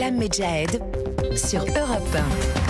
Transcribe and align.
Salam 0.00 0.16
Medjahed 0.16 0.80
sur 1.36 1.60
Europe 1.76 2.16
1. 2.16 2.69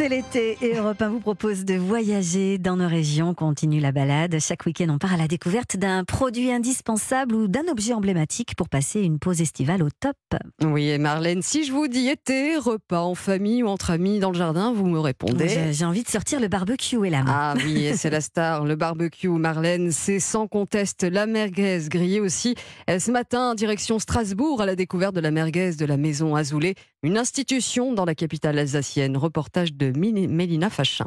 C'est 0.00 0.08
l'été 0.08 0.56
et 0.62 0.76
Europe 0.76 1.02
1 1.02 1.10
vous 1.10 1.20
propose 1.20 1.66
de 1.66 1.74
voyager 1.74 2.56
dans 2.56 2.76
nos 2.76 2.88
régions. 2.88 3.34
Continue 3.34 3.80
la 3.80 3.92
balade. 3.92 4.34
Chaque 4.40 4.64
week-end, 4.64 4.86
on 4.88 4.96
part 4.96 5.12
à 5.12 5.18
la 5.18 5.28
découverte 5.28 5.76
d'un 5.76 6.04
produit 6.04 6.50
indispensable 6.50 7.34
ou 7.34 7.48
d'un 7.48 7.68
objet 7.70 7.92
emblématique 7.92 8.54
pour 8.56 8.70
passer 8.70 9.02
une 9.02 9.18
pause 9.18 9.42
estivale 9.42 9.82
au 9.82 9.90
top. 9.90 10.16
Oui, 10.64 10.88
et 10.88 10.96
Marlène, 10.96 11.42
si 11.42 11.64
je 11.64 11.72
vous 11.72 11.86
dis 11.86 12.08
été, 12.08 12.56
repas 12.56 13.02
en 13.02 13.14
famille 13.14 13.62
ou 13.62 13.68
entre 13.68 13.90
amis 13.90 14.20
dans 14.20 14.30
le 14.30 14.38
jardin, 14.38 14.72
vous 14.72 14.86
me 14.86 14.98
répondez. 14.98 15.70
J'ai 15.70 15.84
envie 15.84 16.02
de 16.02 16.08
sortir 16.08 16.40
le 16.40 16.48
barbecue 16.48 17.06
et 17.06 17.10
la 17.10 17.22
main. 17.22 17.32
Ah 17.34 17.54
oui, 17.62 17.90
c'est 17.94 18.08
la 18.08 18.22
star, 18.22 18.64
le 18.64 18.76
barbecue. 18.76 19.28
Marlène, 19.28 19.92
c'est 19.92 20.18
sans 20.18 20.48
conteste 20.48 21.02
la 21.02 21.26
merguez 21.26 21.78
grillée 21.90 22.20
aussi. 22.20 22.54
Ce 22.88 23.10
matin, 23.10 23.54
direction 23.54 23.98
Strasbourg, 23.98 24.62
à 24.62 24.64
la 24.64 24.76
découverte 24.76 25.14
de 25.14 25.20
la 25.20 25.30
merguez 25.30 25.72
de 25.72 25.84
la 25.84 25.98
maison 25.98 26.36
Azoulay, 26.36 26.74
une 27.02 27.16
institution 27.18 27.92
dans 27.92 28.04
la 28.04 28.14
capitale 28.14 28.58
alsacienne. 28.58 29.16
Reportage 29.16 29.72
de 29.72 29.90
Mélina 29.96 30.70
Fachin. 30.70 31.06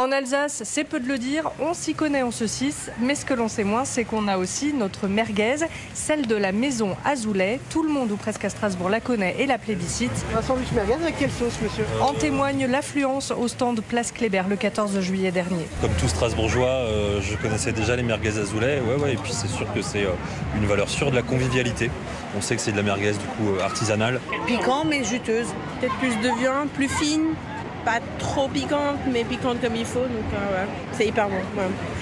En 0.00 0.12
Alsace, 0.12 0.62
c'est 0.64 0.84
peu 0.84 0.98
de 0.98 1.06
le 1.06 1.18
dire, 1.18 1.50
on 1.60 1.74
s'y 1.74 1.92
connaît 1.92 2.22
en 2.22 2.30
saucisse, 2.30 2.90
mais 3.02 3.14
ce 3.14 3.26
que 3.26 3.34
l'on 3.34 3.48
sait 3.48 3.64
moins, 3.64 3.84
c'est 3.84 4.04
qu'on 4.04 4.28
a 4.28 4.38
aussi 4.38 4.72
notre 4.72 5.08
merguez, 5.08 5.56
celle 5.92 6.26
de 6.26 6.36
la 6.36 6.52
maison 6.52 6.96
Azoulay. 7.04 7.60
Tout 7.68 7.82
le 7.82 7.90
monde, 7.90 8.10
ou 8.10 8.16
presque 8.16 8.46
à 8.46 8.48
Strasbourg, 8.48 8.88
la 8.88 9.00
connaît 9.00 9.36
et 9.38 9.44
la 9.44 9.58
plébiscite. 9.58 10.10
Un 10.34 10.40
sandwich 10.40 10.72
merguez 10.72 10.94
avec 10.94 11.18
quelle 11.18 11.30
sauce, 11.30 11.60
monsieur 11.62 11.84
En 12.00 12.14
témoigne 12.14 12.64
l'affluence 12.64 13.30
au 13.30 13.46
stand 13.46 13.82
Place 13.82 14.10
Kléber 14.10 14.44
le 14.48 14.56
14 14.56 14.98
juillet 15.00 15.32
dernier. 15.32 15.66
Comme 15.82 15.92
tout 16.00 16.08
Strasbourgeois, 16.08 16.66
euh, 16.66 17.20
je 17.20 17.36
connaissais 17.36 17.72
déjà 17.72 17.94
les 17.94 18.02
merguez 18.02 18.38
Azoulay, 18.38 18.80
ouais, 18.80 19.02
ouais, 19.02 19.12
et 19.12 19.16
puis 19.16 19.32
c'est 19.34 19.48
sûr 19.48 19.70
que 19.74 19.82
c'est 19.82 20.06
euh, 20.06 20.12
une 20.56 20.64
valeur 20.64 20.88
sûre 20.88 21.10
de 21.10 21.16
la 21.16 21.22
convivialité. 21.22 21.90
On 22.38 22.40
sait 22.40 22.56
que 22.56 22.62
c'est 22.62 22.72
de 22.72 22.78
la 22.78 22.84
merguez 22.84 23.12
du 23.12 23.18
coup 23.18 23.50
euh, 23.50 23.62
artisanale. 23.62 24.18
Piquant 24.46 24.86
mais 24.86 25.04
juteuse. 25.04 25.48
Peut-être 25.78 25.96
plus 25.96 26.16
de 26.16 26.38
viande, 26.38 26.70
plus 26.70 26.88
fine, 26.88 27.34
pas 27.84 28.00
trop 28.18 28.48
piquante, 28.48 28.98
mais 29.12 29.24
piquante 29.24 29.60
comme 29.60 29.76
il 29.76 29.84
faut. 29.84 30.00
Donc 30.00 30.32
euh, 30.34 30.64
c'est 30.92 31.06
hyper 31.06 31.28
bon. 31.28 31.36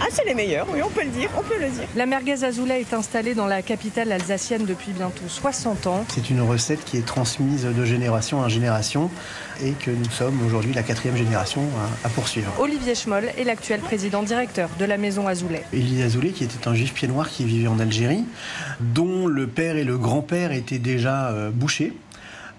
Ah, 0.01 0.07
c'est 0.11 0.25
les 0.25 0.35
meilleurs, 0.35 0.67
oui, 0.73 0.81
on 0.85 0.91
peut 0.91 1.05
le 1.05 1.11
dire, 1.11 1.31
on 1.37 1.43
peut 1.43 1.59
le 1.61 1.69
dire. 1.69 1.85
La 1.97 2.07
merguez 2.07 2.45
Azoulay 2.45 2.81
est 2.81 2.95
installée 2.95 3.35
dans 3.35 3.47
la 3.47 3.63
capitale 3.63 4.13
alsacienne 4.13 4.65
depuis 4.65 4.93
bientôt 4.93 5.25
60 5.27 5.87
ans. 5.87 6.05
C'est 6.09 6.31
une 6.31 6.41
recette 6.41 6.85
qui 6.85 6.97
est 6.97 7.07
transmise 7.07 7.65
de 7.65 7.85
génération 7.85 8.41
en 8.41 8.49
génération 8.49 9.11
et 9.63 9.73
que 9.73 9.91
nous 9.91 10.11
sommes 10.11 10.41
aujourd'hui 10.47 10.73
la 10.73 10.83
quatrième 10.83 11.17
génération 11.17 11.63
à, 12.05 12.09
poursuivre. 12.09 12.53
Olivier 12.59 12.95
Schmoll 12.95 13.25
est 13.37 13.45
l'actuel 13.45 13.81
président 13.81 14.23
directeur 14.23 14.69
de 14.79 14.85
la 14.85 14.97
maison 14.97 15.27
Azoulay. 15.27 15.65
Élie 15.73 16.03
Azoulay, 16.03 16.31
qui 16.31 16.45
était 16.45 16.69
un 16.69 16.75
juif 16.75 16.95
pied 16.95 17.09
noir 17.09 17.29
qui 17.29 17.45
vivait 17.45 17.69
en 17.69 17.79
Algérie, 17.79 18.25
dont 18.81 19.27
le 19.27 19.47
père 19.47 19.77
et 19.77 19.85
le 19.85 19.99
grand-père 19.99 20.53
étaient 20.53 20.79
déjà 20.79 21.29
euh, 21.29 21.51
bouchés 21.51 21.93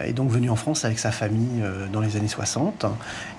est 0.08 0.14
donc 0.14 0.30
venu 0.30 0.50
en 0.50 0.55
France 0.55 0.86
avec 0.86 1.00
sa 1.00 1.11
famille 1.11 1.61
euh, 1.61 1.88
dans 1.92 2.02
les 2.02 2.16
années 2.16 2.28
60 2.28 2.86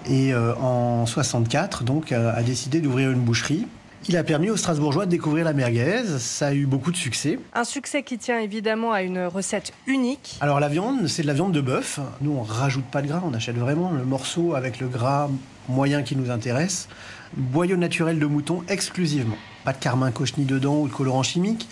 et 0.06 0.32
euh, 0.32 0.54
en 0.56 1.06
64 1.06 1.84
donc 1.84 2.12
euh, 2.12 2.32
a 2.34 2.42
décidé 2.42 2.80
d'ouvrir 2.80 3.10
une 3.10 3.20
boucherie 3.20 3.66
il 4.08 4.16
a 4.16 4.24
permis 4.24 4.48
aux 4.48 4.56
Strasbourgeois 4.56 5.04
de 5.04 5.10
découvrir 5.10 5.44
la 5.44 5.52
merguez. 5.52 6.02
Ça 6.18 6.48
a 6.48 6.54
eu 6.54 6.64
beaucoup 6.64 6.90
de 6.90 6.96
succès. 6.96 7.38
Un 7.52 7.64
succès 7.64 8.02
qui 8.02 8.16
tient 8.16 8.38
évidemment 8.38 8.92
à 8.92 9.02
une 9.02 9.26
recette 9.26 9.74
unique. 9.86 10.38
Alors 10.40 10.58
la 10.58 10.68
viande, 10.68 11.06
c'est 11.06 11.20
de 11.20 11.26
la 11.26 11.34
viande 11.34 11.52
de 11.52 11.60
bœuf. 11.60 12.00
Nous, 12.22 12.32
on 12.32 12.42
rajoute 12.42 12.86
pas 12.86 13.02
de 13.02 13.08
gras. 13.08 13.20
On 13.22 13.34
achète 13.34 13.56
vraiment 13.56 13.90
le 13.90 14.04
morceau 14.04 14.54
avec 14.54 14.80
le 14.80 14.88
gras 14.88 15.28
moyen 15.68 16.02
qui 16.02 16.16
nous 16.16 16.30
intéresse. 16.30 16.88
Boyau 17.36 17.76
naturel 17.76 18.18
de 18.18 18.24
mouton 18.24 18.64
exclusivement. 18.68 19.36
Pas 19.64 19.74
de 19.74 19.78
carmin 19.78 20.10
cochenille 20.10 20.46
dedans 20.46 20.78
ou 20.80 20.88
de 20.88 20.92
colorant 20.92 21.22
chimique 21.22 21.68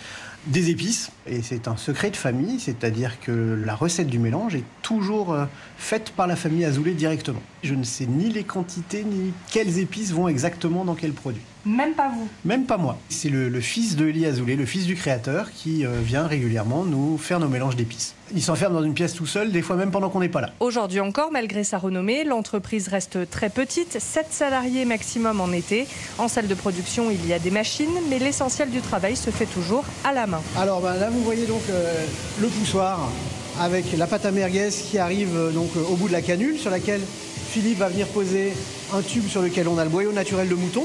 des 0.49 0.69
épices. 0.69 1.11
Et 1.27 1.41
c'est 1.41 1.67
un 1.67 1.77
secret 1.77 2.09
de 2.11 2.15
famille, 2.15 2.59
c'est-à-dire 2.59 3.19
que 3.21 3.61
la 3.65 3.75
recette 3.75 4.07
du 4.07 4.19
mélange 4.19 4.55
est 4.55 4.63
toujours 4.81 5.33
euh, 5.33 5.45
faite 5.77 6.11
par 6.11 6.27
la 6.27 6.35
famille 6.35 6.65
Azoulay 6.65 6.93
directement. 6.93 7.41
Je 7.63 7.75
ne 7.75 7.83
sais 7.83 8.05
ni 8.05 8.29
les 8.29 8.43
quantités, 8.43 9.03
ni 9.03 9.31
quelles 9.51 9.79
épices 9.79 10.11
vont 10.11 10.27
exactement 10.27 10.85
dans 10.85 10.95
quel 10.95 11.13
produit. 11.13 11.41
Même 11.65 11.93
pas 11.93 12.09
vous 12.09 12.27
Même 12.45 12.65
pas 12.65 12.77
moi. 12.77 12.97
C'est 13.09 13.29
le, 13.29 13.59
fils 13.59 13.95
de 13.95 14.07
Eli 14.07 14.25
Azoulay, 14.25 14.55
le 14.55 14.65
fils 14.65 14.85
du 14.85 14.95
créateur, 14.95 15.51
qui 15.51 15.85
euh, 15.85 15.99
vient 16.01 16.25
régulièrement 16.25 16.83
nous 16.85 17.17
faire 17.17 17.39
nos 17.39 17.49
mélanges 17.49 17.75
d'épices. 17.75 18.15
Il 18.33 18.41
s'enferme 18.41 18.73
dans 18.73 18.83
une 18.83 18.93
pièce 18.93 19.13
tout 19.13 19.25
seul, 19.25 19.51
des 19.51 19.61
fois 19.61 19.75
même 19.75 19.91
pendant 19.91 20.09
qu'on 20.09 20.21
n'est 20.21 20.29
pas 20.29 20.41
là. 20.41 20.51
Aujourd'hui 20.59 20.99
encore, 20.99 21.31
malgré 21.31 21.63
sa 21.63 21.77
renommée, 21.77 22.23
l'entreprise 22.23 22.87
reste 22.87 23.29
très 23.29 23.49
petite, 23.49 23.99
7 23.99 24.27
salariés 24.29 24.85
maximum 24.85 25.41
en 25.41 25.51
été. 25.51 25.87
En 26.17 26.27
salle 26.27 26.47
de 26.47 26.55
production, 26.55 27.11
il 27.11 27.25
y 27.27 27.33
a 27.33 27.39
des 27.39 27.51
machines, 27.51 27.89
mais 28.09 28.19
l'essentiel 28.19 28.69
du 28.69 28.81
travail 28.81 29.15
se 29.15 29.29
fait 29.29 29.47
toujours 29.47 29.83
à 30.05 30.13
la 30.13 30.27
main. 30.27 30.41
Alors 30.57 30.81
ben, 30.81 30.95
là, 30.95 31.09
vous 31.09 31.23
voyez 31.23 31.45
donc 31.45 31.63
euh, 31.69 32.05
le 32.39 32.47
poussoir 32.47 33.09
avec 33.59 33.85
la 33.97 34.07
pâte 34.07 34.25
à 34.25 34.31
merguez 34.31 34.69
qui 34.69 34.97
arrive 34.97 35.35
euh, 35.35 35.51
donc 35.51 35.69
au 35.75 35.95
bout 35.95 36.07
de 36.07 36.13
la 36.13 36.21
canule 36.21 36.57
sur 36.57 36.71
laquelle 36.71 37.01
Philippe 37.49 37.79
va 37.79 37.89
venir 37.89 38.07
poser 38.07 38.53
un 38.93 39.01
tube 39.01 39.27
sur 39.27 39.41
lequel 39.41 39.67
on 39.67 39.77
a 39.77 39.83
le 39.83 39.89
boyau 39.89 40.11
naturel 40.11 40.47
de 40.47 40.55
mouton. 40.55 40.83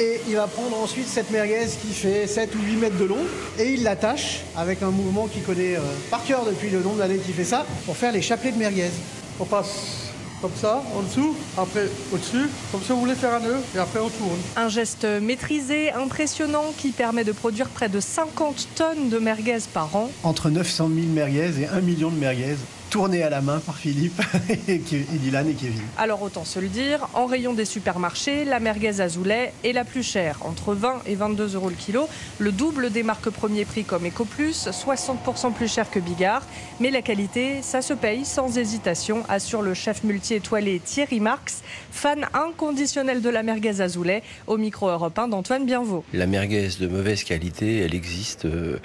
Et 0.00 0.20
il 0.26 0.34
va 0.34 0.48
prendre 0.48 0.76
ensuite 0.76 1.06
cette 1.06 1.30
merguez 1.30 1.66
qui 1.80 1.92
fait 1.92 2.26
7 2.26 2.52
ou 2.56 2.58
8 2.58 2.76
mètres 2.76 2.98
de 2.98 3.04
long 3.04 3.24
et 3.58 3.74
il 3.74 3.84
l'attache 3.84 4.40
avec 4.56 4.82
un 4.82 4.90
mouvement 4.90 5.28
qu'il 5.28 5.42
connaît 5.42 5.76
euh, 5.76 5.80
par 6.10 6.24
cœur 6.24 6.44
depuis 6.44 6.68
le 6.68 6.80
nombre 6.80 6.96
d'années 6.96 7.18
qu'il 7.18 7.34
fait 7.34 7.44
ça 7.44 7.64
pour 7.86 7.96
faire 7.96 8.10
les 8.10 8.20
chapelets 8.20 8.50
de 8.50 8.58
merguez. 8.58 8.90
On 9.38 9.44
passe 9.44 10.10
comme 10.40 10.50
ça, 10.60 10.82
en 10.94 11.02
dessous, 11.02 11.34
après 11.56 11.88
au-dessus, 12.12 12.50
comme 12.70 12.82
si 12.82 12.92
on 12.92 12.96
voulait 12.96 13.14
faire 13.14 13.32
un 13.34 13.40
nœud, 13.40 13.56
et 13.74 13.78
après 13.78 14.00
on 14.00 14.10
tourne. 14.10 14.38
Un 14.56 14.68
geste 14.68 15.06
maîtrisé, 15.22 15.90
impressionnant, 15.92 16.74
qui 16.76 16.90
permet 16.90 17.24
de 17.24 17.32
produire 17.32 17.68
près 17.68 17.88
de 17.88 17.98
50 17.98 18.68
tonnes 18.74 19.08
de 19.08 19.18
merguez 19.18 19.60
par 19.72 19.96
an. 19.96 20.10
Entre 20.22 20.50
900 20.50 20.90
000 20.94 21.06
merguez 21.06 21.62
et 21.62 21.66
1 21.66 21.80
million 21.80 22.10
de 22.10 22.18
merguez 22.18 22.56
tourné 22.94 23.24
à 23.24 23.28
la 23.28 23.40
main 23.40 23.58
par 23.58 23.76
Philippe 23.76 24.22
et, 24.68 24.78
Dylan 24.78 25.48
et 25.48 25.54
Kevin. 25.54 25.82
Alors 25.98 26.22
autant 26.22 26.44
se 26.44 26.60
le 26.60 26.68
dire, 26.68 27.08
en 27.14 27.26
rayon 27.26 27.52
des 27.52 27.64
supermarchés, 27.64 28.44
la 28.44 28.60
merguez 28.60 29.00
azoulay 29.00 29.52
est 29.64 29.72
la 29.72 29.82
plus 29.82 30.04
chère, 30.04 30.38
entre 30.42 30.74
20 30.74 31.02
et 31.06 31.16
22 31.16 31.56
euros 31.56 31.70
le 31.70 31.74
kilo, 31.74 32.08
le 32.38 32.52
double 32.52 32.90
des 32.90 33.02
marques 33.02 33.30
premier 33.30 33.64
prix 33.64 33.82
comme 33.82 34.06
EcoPlus, 34.06 34.68
60% 34.70 35.52
plus 35.54 35.66
cher 35.66 35.90
que 35.90 35.98
Bigard, 35.98 36.42
mais 36.78 36.92
la 36.92 37.02
qualité, 37.02 37.62
ça 37.62 37.82
se 37.82 37.94
paye 37.94 38.24
sans 38.24 38.56
hésitation, 38.56 39.24
assure 39.28 39.62
le 39.62 39.74
chef 39.74 40.04
multi-étoilé 40.04 40.78
Thierry 40.78 41.18
Marx, 41.18 41.64
fan 41.90 42.28
inconditionnel 42.32 43.22
de 43.22 43.28
la 43.28 43.42
merguez 43.42 43.80
azoulay, 43.80 44.22
au 44.46 44.56
micro 44.56 44.88
européen 44.88 45.26
d'Antoine 45.26 45.66
Bienvaux. 45.66 46.04
La 46.12 46.28
merguez 46.28 46.68
de 46.78 46.86
mauvaise 46.86 47.24
qualité, 47.24 47.80
elle 47.80 47.96
existe 47.96 48.44
euh, 48.44 48.78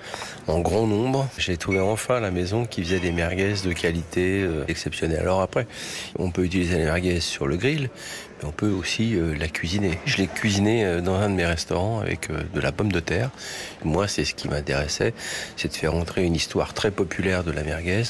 en 0.47 0.61
grand 0.61 0.87
nombre. 0.87 1.27
J'ai 1.37 1.57
trouvé 1.57 1.79
enfin 1.79 2.15
à 2.15 2.21
la 2.21 2.31
maison 2.31 2.65
qui 2.65 2.83
faisait 2.83 2.99
des 2.99 3.11
merguez 3.11 3.53
de 3.63 3.71
qualité 3.71 3.98
euh, 4.17 4.63
exceptionnelle. 4.67 5.19
Alors 5.19 5.41
après, 5.41 5.67
on 6.17 6.31
peut 6.31 6.43
utiliser 6.43 6.77
la 6.77 6.85
merguez 6.85 7.19
sur 7.19 7.47
le 7.47 7.57
grill, 7.57 7.89
mais 8.39 8.47
on 8.47 8.51
peut 8.51 8.69
aussi 8.69 9.15
euh, 9.15 9.35
la 9.37 9.47
cuisiner. 9.47 9.99
Je 10.05 10.17
l'ai 10.17 10.27
cuisinée 10.27 10.85
euh, 10.85 11.01
dans 11.01 11.15
un 11.15 11.29
de 11.29 11.35
mes 11.35 11.45
restaurants 11.45 11.99
avec 11.99 12.29
de 12.31 12.59
la 12.59 12.71
pomme 12.71 12.91
de 12.91 12.99
terre. 12.99 13.29
Moi, 13.83 14.07
c'est 14.07 14.25
ce 14.25 14.35
qui 14.35 14.47
m'intéressait, 14.47 15.13
c'est 15.57 15.69
de 15.69 15.73
faire 15.73 15.95
entrer 15.95 16.23
une 16.23 16.35
histoire 16.35 16.73
très 16.73 16.91
populaire 16.91 17.43
de 17.43 17.51
la 17.51 17.63
merguez 17.63 18.03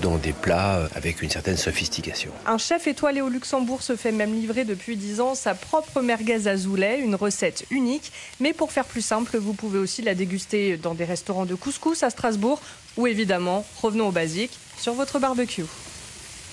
dans 0.00 0.16
des 0.16 0.32
plats 0.32 0.88
avec 0.94 1.20
une 1.20 1.28
certaine 1.28 1.58
sophistication. 1.58 2.30
Un 2.46 2.56
chef 2.56 2.86
étoilé 2.86 3.20
au 3.20 3.28
Luxembourg 3.28 3.82
se 3.82 3.94
fait 3.94 4.12
même 4.12 4.34
livrer 4.34 4.64
depuis 4.64 4.96
10 4.96 5.20
ans 5.20 5.34
sa 5.34 5.54
propre 5.54 6.00
merguez 6.00 6.46
azoulay, 6.46 6.98
une 6.98 7.14
recette 7.14 7.66
unique. 7.70 8.10
Mais 8.40 8.54
pour 8.54 8.72
faire 8.72 8.86
plus 8.86 9.02
simple, 9.02 9.36
vous 9.36 9.52
pouvez 9.52 9.78
aussi 9.78 10.00
la 10.00 10.14
déguster 10.14 10.78
dans 10.78 10.94
des 10.94 11.04
restaurants 11.04 11.44
de 11.44 11.54
couscous 11.54 12.02
à 12.02 12.08
Strasbourg 12.08 12.62
ou 12.96 13.06
évidemment, 13.06 13.64
revenons 13.80 14.08
au 14.08 14.12
basique, 14.12 14.58
sur 14.76 14.94
votre 14.94 15.18
barbecue. 15.18 15.64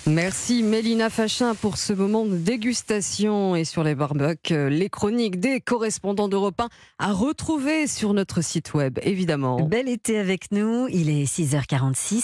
Merci 0.07 0.63
Mélina 0.63 1.09
Fachin 1.09 1.53
pour 1.56 1.78
ce 1.78 1.94
moment 1.94 2.25
de 2.25 2.38
dégustation 2.38 3.56
et 3.56 3.63
sur 3.63 3.84
les 3.84 3.96
barbecues, 3.96 4.53
euh, 4.53 4.69
les 4.69 4.90
chroniques 4.90 5.40
des 5.40 5.59
correspondants 5.59 6.28
d'Europe 6.28 6.59
1 6.62 6.69
à 6.97 7.13
retrouver 7.13 7.85
sur 7.85 8.13
notre 8.13 8.41
site 8.41 8.74
web, 8.74 8.97
évidemment. 9.03 9.62
Bel 9.62 9.88
été 9.88 10.18
avec 10.18 10.52
nous, 10.52 10.88
il 10.90 11.09
est 11.09 11.25
6h46. 11.25 12.24